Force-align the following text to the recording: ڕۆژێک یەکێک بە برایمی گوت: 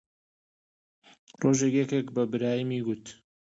ڕۆژێک 1.41 1.73
یەکێک 1.81 2.07
بە 2.15 2.23
برایمی 2.31 2.81
گوت: 2.87 3.05